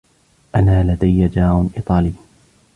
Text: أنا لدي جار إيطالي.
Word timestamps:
أنا 0.55 0.83
لدي 0.93 1.27
جار 1.27 1.67
إيطالي. 1.77 2.13